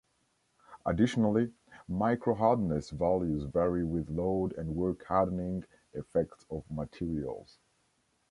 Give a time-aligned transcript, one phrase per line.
[0.83, 1.53] Additionally,
[1.87, 7.59] microhardness values vary with load and work-hardening effects of materials.